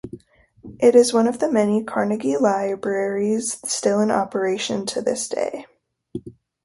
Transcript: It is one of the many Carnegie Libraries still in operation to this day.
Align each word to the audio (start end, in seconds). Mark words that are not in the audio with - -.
It 0.79 0.95
is 0.95 1.13
one 1.13 1.27
of 1.27 1.37
the 1.37 1.51
many 1.51 1.83
Carnegie 1.83 2.35
Libraries 2.35 3.59
still 3.71 3.99
in 3.99 4.09
operation 4.09 4.83
to 4.87 4.99
this 4.99 5.29
day. 5.29 5.67